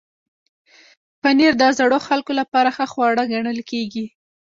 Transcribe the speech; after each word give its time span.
پنېر 1.21 1.53
د 1.57 1.63
زړو 1.77 1.97
خلکو 2.07 2.31
لپاره 2.39 2.69
ښه 2.75 2.85
خواړه 2.93 3.23
ګڼل 3.33 3.59
کېږي. 3.71 4.05